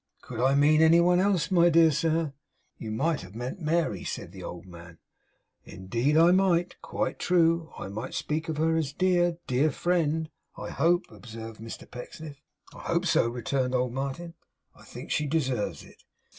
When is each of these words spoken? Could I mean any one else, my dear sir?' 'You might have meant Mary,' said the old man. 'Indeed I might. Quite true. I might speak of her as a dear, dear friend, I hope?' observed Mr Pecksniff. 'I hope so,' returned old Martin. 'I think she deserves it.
Could 0.23 0.39
I 0.41 0.55
mean 0.55 0.81
any 0.81 0.99
one 0.99 1.19
else, 1.19 1.51
my 1.51 1.69
dear 1.69 1.91
sir?' 1.91 2.33
'You 2.79 2.89
might 2.89 3.21
have 3.21 3.35
meant 3.35 3.59
Mary,' 3.61 4.03
said 4.03 4.31
the 4.31 4.41
old 4.41 4.65
man. 4.65 4.97
'Indeed 5.63 6.17
I 6.17 6.31
might. 6.31 6.75
Quite 6.81 7.19
true. 7.19 7.71
I 7.77 7.87
might 7.87 8.15
speak 8.15 8.49
of 8.49 8.57
her 8.57 8.77
as 8.77 8.93
a 8.93 8.95
dear, 8.95 9.37
dear 9.45 9.69
friend, 9.69 10.31
I 10.57 10.71
hope?' 10.71 11.05
observed 11.11 11.59
Mr 11.61 11.85
Pecksniff. 11.87 12.41
'I 12.75 12.79
hope 12.79 13.05
so,' 13.05 13.29
returned 13.29 13.75
old 13.75 13.93
Martin. 13.93 14.33
'I 14.73 14.85
think 14.85 15.11
she 15.11 15.27
deserves 15.27 15.83
it. 15.83 16.01